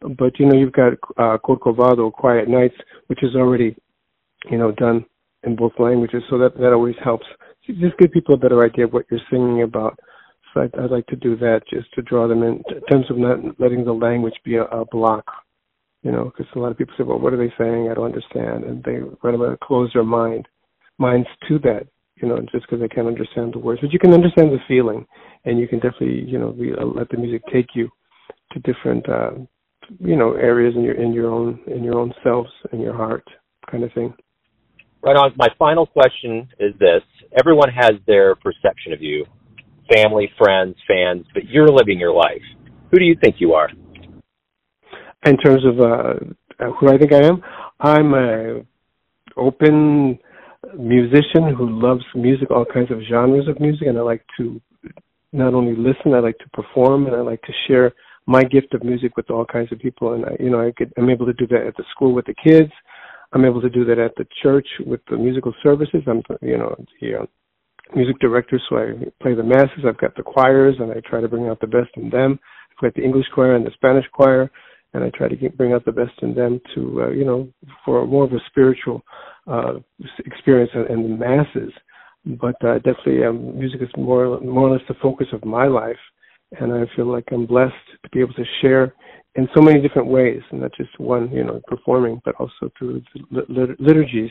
but 0.00 0.38
you 0.38 0.46
know 0.46 0.58
you've 0.58 0.72
got 0.72 0.94
uh, 1.16 1.38
Corcovado, 1.38 2.12
Quiet 2.12 2.48
Nights, 2.48 2.76
which 3.06 3.22
is 3.22 3.34
already 3.34 3.76
you 4.50 4.58
know 4.58 4.72
done 4.72 5.04
in 5.44 5.56
both 5.56 5.72
languages, 5.78 6.22
so 6.30 6.38
that 6.38 6.56
that 6.58 6.72
always 6.72 6.96
helps. 7.02 7.26
Just 7.66 7.98
give 7.98 8.12
people 8.12 8.34
a 8.34 8.38
better 8.38 8.64
idea 8.64 8.86
of 8.86 8.92
what 8.92 9.04
you're 9.10 9.20
singing 9.30 9.62
about. 9.62 9.98
So 10.52 10.62
I'd, 10.62 10.74
I'd 10.78 10.90
like 10.90 11.06
to 11.08 11.16
do 11.16 11.36
that 11.36 11.62
just 11.70 11.92
to 11.94 12.02
draw 12.02 12.28
them 12.28 12.42
in, 12.42 12.62
in 12.70 12.82
terms 12.90 13.06
of 13.10 13.18
not 13.18 13.38
letting 13.58 13.84
the 13.84 13.92
language 13.92 14.34
be 14.44 14.56
a, 14.56 14.64
a 14.64 14.84
block. 14.84 15.24
You 16.02 16.12
know, 16.12 16.24
because 16.24 16.46
a 16.54 16.58
lot 16.58 16.70
of 16.70 16.78
people 16.78 16.94
say, 16.96 17.04
"Well, 17.04 17.18
what 17.18 17.32
are 17.32 17.36
they 17.36 17.52
saying? 17.58 17.88
I 17.90 17.94
don't 17.94 18.04
understand," 18.06 18.64
and 18.64 18.82
they 18.84 18.98
rather 19.22 19.58
close 19.62 19.90
their 19.92 20.04
mind 20.04 20.46
minds 20.98 21.26
to 21.48 21.58
that. 21.60 21.88
You 22.16 22.28
know, 22.28 22.38
just 22.52 22.66
because 22.66 22.80
they 22.80 22.88
can't 22.88 23.06
understand 23.08 23.54
the 23.54 23.58
words, 23.58 23.80
but 23.80 23.92
you 23.92 23.98
can 23.98 24.14
understand 24.14 24.50
the 24.50 24.58
feeling, 24.66 25.06
and 25.44 25.58
you 25.58 25.68
can 25.68 25.78
definitely, 25.78 26.24
you 26.26 26.38
know, 26.38 26.50
be, 26.50 26.72
uh, 26.72 26.84
let 26.84 27.08
the 27.10 27.16
music 27.16 27.42
take 27.52 27.68
you 27.74 27.88
to 28.52 28.58
different, 28.60 29.08
uh, 29.08 29.30
you 30.00 30.16
know, 30.16 30.32
areas 30.34 30.74
in 30.76 30.82
your 30.82 30.94
in 30.94 31.12
your 31.12 31.30
own 31.30 31.60
in 31.66 31.82
your 31.82 31.98
own 31.98 32.12
selves 32.22 32.50
in 32.72 32.80
your 32.80 32.94
heart, 32.94 33.24
kind 33.70 33.82
of 33.82 33.92
thing. 33.92 34.14
Right 35.02 35.16
on. 35.16 35.32
My 35.36 35.48
final 35.58 35.86
question 35.86 36.48
is 36.58 36.74
this: 36.78 37.02
Everyone 37.38 37.70
has 37.70 37.92
their 38.06 38.34
perception 38.36 38.92
of 38.92 39.02
you, 39.02 39.26
family, 39.92 40.30
friends, 40.38 40.76
fans, 40.86 41.24
but 41.34 41.46
you're 41.46 41.68
living 41.68 41.98
your 41.98 42.12
life. 42.12 42.42
Who 42.90 42.98
do 42.98 43.04
you 43.04 43.16
think 43.22 43.36
you 43.38 43.52
are? 43.54 43.70
In 45.26 45.36
terms 45.36 45.64
of 45.64 45.80
uh, 45.80 46.14
who 46.78 46.88
I 46.88 46.98
think 46.98 47.12
I 47.12 47.24
am, 47.26 47.42
I'm 47.80 48.14
a 48.14 48.62
open 49.36 50.18
musician 50.76 51.54
who 51.56 51.80
loves 51.80 52.04
music, 52.14 52.50
all 52.50 52.64
kinds 52.64 52.90
of 52.90 52.98
genres 53.08 53.48
of 53.48 53.60
music, 53.60 53.88
and 53.88 53.98
I 53.98 54.02
like 54.02 54.24
to 54.38 54.60
not 55.32 55.54
only 55.54 55.76
listen, 55.76 56.14
I 56.14 56.20
like 56.20 56.38
to 56.38 56.48
perform, 56.50 57.06
and 57.06 57.14
I 57.14 57.20
like 57.20 57.42
to 57.42 57.52
share 57.66 57.92
my 58.26 58.42
gift 58.42 58.74
of 58.74 58.82
music 58.82 59.16
with 59.16 59.30
all 59.30 59.44
kinds 59.44 59.72
of 59.72 59.78
people. 59.78 60.14
And 60.14 60.24
I, 60.24 60.36
you 60.40 60.50
know, 60.50 60.60
I 60.60 60.70
get, 60.76 60.92
I'm 60.96 61.10
able 61.10 61.26
to 61.26 61.32
do 61.32 61.46
that 61.48 61.66
at 61.66 61.76
the 61.76 61.84
school 61.94 62.14
with 62.14 62.26
the 62.26 62.34
kids. 62.34 62.72
I'm 63.32 63.44
able 63.44 63.60
to 63.60 63.68
do 63.68 63.84
that 63.84 63.98
at 63.98 64.14
the 64.16 64.26
church 64.42 64.66
with 64.86 65.00
the 65.10 65.16
musical 65.16 65.54
services. 65.62 66.02
I'm, 66.06 66.22
you 66.40 66.56
know, 66.56 66.74
uh, 67.02 67.26
music 67.94 68.18
director, 68.20 68.60
so 68.68 68.78
I 68.78 68.92
play 69.22 69.34
the 69.34 69.42
masses. 69.42 69.84
I've 69.86 69.98
got 69.98 70.14
the 70.16 70.22
choirs, 70.22 70.76
and 70.78 70.90
I 70.90 71.00
try 71.08 71.20
to 71.20 71.28
bring 71.28 71.48
out 71.48 71.60
the 71.60 71.66
best 71.66 71.90
in 71.96 72.10
them. 72.10 72.38
I've 72.70 72.82
got 72.82 72.94
the 72.94 73.04
English 73.04 73.26
choir 73.34 73.56
and 73.56 73.66
the 73.66 73.70
Spanish 73.74 74.06
choir, 74.12 74.50
and 74.94 75.04
I 75.04 75.10
try 75.10 75.28
to 75.28 75.36
get, 75.36 75.56
bring 75.56 75.72
out 75.72 75.84
the 75.84 75.92
best 75.92 76.12
in 76.22 76.34
them 76.34 76.60
to, 76.74 77.02
uh, 77.02 77.08
you 77.10 77.24
know, 77.24 77.48
for 77.84 78.06
more 78.06 78.24
of 78.24 78.32
a 78.32 78.40
spiritual 78.48 79.02
uh, 79.46 79.74
experience 80.24 80.70
in, 80.74 81.02
the 81.02 81.08
masses. 81.08 81.72
But 82.24 82.62
uh, 82.64 82.76
definitely, 82.78 83.24
um, 83.24 83.58
music 83.58 83.80
is 83.82 83.88
more 83.96 84.40
more 84.40 84.68
or 84.68 84.72
less 84.72 84.86
the 84.88 84.94
focus 85.02 85.28
of 85.32 85.44
my 85.44 85.66
life, 85.66 85.96
and 86.60 86.72
I 86.72 86.84
feel 86.96 87.06
like 87.06 87.24
I'm 87.32 87.46
blessed 87.46 87.74
to 88.02 88.08
be 88.10 88.20
able 88.20 88.34
to 88.34 88.44
share 88.60 88.94
in 89.34 89.48
so 89.54 89.62
many 89.62 89.80
different 89.80 90.08
ways, 90.08 90.42
and 90.50 90.60
not 90.60 90.74
just 90.76 90.98
one, 90.98 91.30
you 91.30 91.44
know, 91.44 91.60
performing, 91.68 92.20
but 92.24 92.34
also 92.36 92.70
through 92.76 93.02
lit- 93.30 93.80
liturgies 93.80 94.30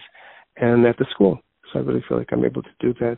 and 0.58 0.86
at 0.86 0.98
the 0.98 1.06
school. 1.12 1.40
So 1.72 1.80
I 1.80 1.82
really 1.84 2.04
feel 2.08 2.18
like 2.18 2.30
I'm 2.32 2.46
able 2.46 2.64
to 2.64 2.70
do 2.80 2.94
that. 3.00 3.18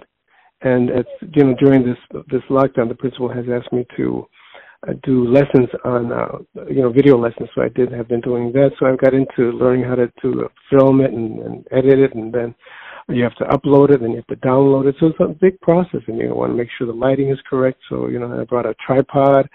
And 0.62 0.89
at, 0.89 1.06
you 1.36 1.44
know, 1.44 1.56
during 1.63 1.86
this 1.86 1.98
this 2.30 2.42
lockdown, 2.50 2.89
the 2.89 2.96
principal 2.96 3.30
has 3.30 3.46
asked 3.51 3.72
me 3.72 3.86
to 3.96 4.28
uh, 4.88 4.94
do 5.04 5.28
lessons 5.28 5.70
on, 5.86 6.12
uh, 6.12 6.63
you 6.70 6.82
know, 6.82 6.92
video 6.92 7.18
lessons. 7.18 7.50
So 7.56 7.62
I 7.62 7.70
did 7.70 7.92
have 7.92 8.08
been 8.08 8.22
doing 8.22 8.51
that. 8.54 8.72
So 8.80 8.86
I've 8.86 9.00
got 9.00 9.13
into 9.13 9.51
learning 9.51 9.86
how 9.86 9.96
to, 9.96 10.08
to 10.22 10.50
film 10.70 11.01
it 11.01 11.12
and, 11.12 11.39
and 11.39 11.68
edit 11.72 12.00
it, 12.00 12.16
and 12.16 12.34
then 12.34 12.56
you 13.08 13.24
have 13.24 13.36
to 13.36 13.46
upload 13.46 13.89
it, 13.92 14.01
and 14.01 14.12
you 14.12 14.18
have 14.18 14.28
to 14.28 14.48
download 14.48 14.88
it. 14.88 14.96
So 15.00 15.08
it's 15.08 15.20
a 15.20 15.28
big 15.28 15.60
process, 15.62 16.01
and 16.08 16.18
you 16.18 16.36
want 16.36 16.51
to 16.51 16.58
make 16.58 16.70
sure 16.78 16.88
the 16.88 16.94
lighting 16.94 17.30
is 17.30 17.39
correct. 17.50 17.80
So 17.89 18.08
you 18.08 18.20
know, 18.20 18.39
I 18.39 18.44
brought 18.44 18.66
a 18.66 18.75
tripod. 18.86 19.50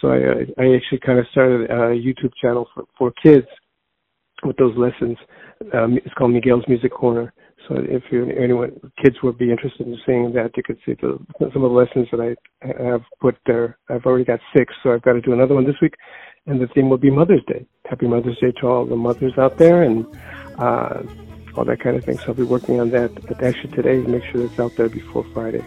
So 0.00 0.08
I, 0.08 0.16
I 0.62 0.74
actually 0.74 1.00
kind 1.04 1.18
of 1.18 1.26
started 1.32 1.70
a 1.70 1.94
YouTube 1.94 2.32
channel 2.40 2.68
for 2.74 2.84
for 2.96 3.12
kids 3.22 3.46
with 4.44 4.56
those 4.56 4.76
lessons. 4.76 5.16
Um, 5.72 5.98
it's 6.04 6.14
called 6.14 6.32
Miguel's 6.32 6.64
Music 6.68 6.92
Corner 6.92 7.32
so 7.68 7.76
if 7.78 8.02
you, 8.10 8.30
anyone, 8.30 8.72
kids 9.02 9.16
would 9.22 9.38
be 9.38 9.50
interested 9.50 9.86
in 9.86 9.98
seeing 10.04 10.32
that, 10.34 10.56
you 10.56 10.62
could 10.62 10.78
see 10.84 10.94
the, 11.00 11.18
some 11.38 11.64
of 11.64 11.70
the 11.70 11.76
lessons 11.76 12.08
that 12.10 12.20
I 12.20 12.82
have 12.82 13.02
put 13.20 13.36
there. 13.46 13.78
I've 13.88 14.04
already 14.04 14.24
got 14.24 14.40
six, 14.56 14.74
so 14.82 14.92
I've 14.92 15.02
got 15.02 15.14
to 15.14 15.20
do 15.20 15.32
another 15.32 15.54
one 15.54 15.64
this 15.64 15.80
week. 15.80 15.94
And 16.46 16.60
the 16.60 16.66
theme 16.68 16.90
will 16.90 16.98
be 16.98 17.10
Mother's 17.10 17.44
Day. 17.46 17.66
Happy 17.86 18.06
Mother's 18.06 18.38
Day 18.38 18.52
to 18.60 18.66
all 18.66 18.84
the 18.84 18.96
mothers 18.96 19.32
out 19.38 19.56
there 19.56 19.82
and 19.82 20.06
uh, 20.58 21.02
all 21.56 21.64
that 21.64 21.80
kind 21.80 21.96
of 21.96 22.04
thing. 22.04 22.18
So 22.18 22.28
I'll 22.28 22.34
be 22.34 22.42
working 22.42 22.80
on 22.80 22.90
that 22.90 23.10
actually 23.42 23.72
today 23.74 24.02
to 24.02 24.08
make 24.08 24.24
sure 24.24 24.44
it's 24.44 24.58
out 24.60 24.76
there 24.76 24.88
before 24.88 25.24
Friday. 25.32 25.64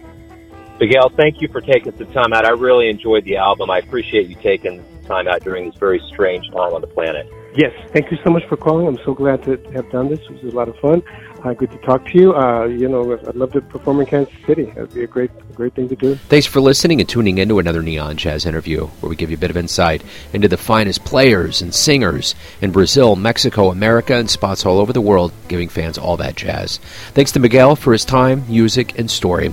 Miguel, 0.78 1.10
thank 1.16 1.40
you 1.40 1.48
for 1.48 1.60
taking 1.60 1.96
some 1.98 2.12
time 2.12 2.32
out. 2.32 2.44
I 2.44 2.50
really 2.50 2.88
enjoyed 2.88 3.24
the 3.24 3.36
album. 3.36 3.70
I 3.70 3.78
appreciate 3.78 4.28
you 4.28 4.36
taking 4.36 4.84
time 5.06 5.26
out 5.26 5.42
during 5.42 5.68
this 5.68 5.78
very 5.78 6.00
strange 6.12 6.48
time 6.50 6.72
on 6.72 6.80
the 6.80 6.86
planet. 6.86 7.26
Yes, 7.58 7.72
thank 7.92 8.12
you 8.12 8.18
so 8.22 8.30
much 8.30 8.44
for 8.48 8.56
calling. 8.56 8.86
I'm 8.86 9.04
so 9.04 9.12
glad 9.12 9.42
to 9.42 9.56
have 9.72 9.90
done 9.90 10.08
this. 10.08 10.20
It 10.20 10.44
was 10.44 10.52
a 10.52 10.56
lot 10.56 10.68
of 10.68 10.76
fun. 10.76 11.02
Uh, 11.42 11.54
good 11.54 11.72
to 11.72 11.78
talk 11.78 12.06
to 12.06 12.16
you. 12.16 12.32
Uh, 12.32 12.66
you 12.66 12.88
know, 12.88 13.18
I'd 13.18 13.34
love 13.34 13.52
to 13.52 13.60
perform 13.60 13.98
in 13.98 14.06
Kansas 14.06 14.32
City. 14.46 14.66
That'd 14.66 14.94
be 14.94 15.02
a 15.02 15.08
great, 15.08 15.32
great 15.56 15.74
thing 15.74 15.88
to 15.88 15.96
do. 15.96 16.14
Thanks 16.14 16.46
for 16.46 16.60
listening 16.60 17.00
and 17.00 17.08
tuning 17.08 17.38
into 17.38 17.58
another 17.58 17.82
Neon 17.82 18.16
Jazz 18.16 18.46
interview, 18.46 18.86
where 18.86 19.10
we 19.10 19.16
give 19.16 19.30
you 19.30 19.36
a 19.36 19.40
bit 19.40 19.50
of 19.50 19.56
insight 19.56 20.04
into 20.32 20.46
the 20.46 20.56
finest 20.56 21.04
players 21.04 21.60
and 21.60 21.74
singers 21.74 22.36
in 22.62 22.70
Brazil, 22.70 23.16
Mexico, 23.16 23.72
America, 23.72 24.14
and 24.14 24.30
spots 24.30 24.64
all 24.64 24.78
over 24.78 24.92
the 24.92 25.00
world, 25.00 25.32
giving 25.48 25.68
fans 25.68 25.98
all 25.98 26.16
that 26.18 26.36
jazz. 26.36 26.78
Thanks 27.12 27.32
to 27.32 27.40
Miguel 27.40 27.74
for 27.74 27.92
his 27.92 28.04
time, 28.04 28.44
music, 28.48 28.96
and 28.96 29.10
story. 29.10 29.52